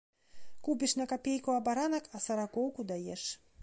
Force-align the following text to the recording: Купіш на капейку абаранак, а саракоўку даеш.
Купіш 0.67 0.95
на 1.01 1.07
капейку 1.13 1.55
абаранак, 1.59 2.11
а 2.17 2.25
саракоўку 2.29 2.91
даеш. 2.95 3.33